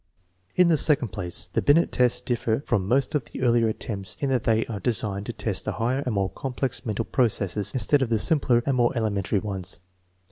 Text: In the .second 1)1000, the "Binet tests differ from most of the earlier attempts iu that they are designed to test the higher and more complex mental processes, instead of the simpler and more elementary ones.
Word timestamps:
In 0.55 0.67
the 0.67 0.77
.second 0.77 1.09
1)1000, 1.09 1.51
the 1.51 1.61
"Binet 1.61 1.91
tests 1.91 2.21
differ 2.21 2.61
from 2.61 2.87
most 2.87 3.13
of 3.13 3.25
the 3.25 3.43
earlier 3.43 3.67
attempts 3.67 4.17
iu 4.19 4.27
that 4.29 4.45
they 4.45 4.65
are 4.65 4.79
designed 4.79 5.27
to 5.27 5.33
test 5.33 5.63
the 5.65 5.73
higher 5.73 6.01
and 6.07 6.15
more 6.15 6.31
complex 6.31 6.83
mental 6.87 7.05
processes, 7.05 7.69
instead 7.71 8.01
of 8.01 8.09
the 8.09 8.17
simpler 8.17 8.63
and 8.65 8.75
more 8.77 8.93
elementary 8.97 9.37
ones. 9.37 9.79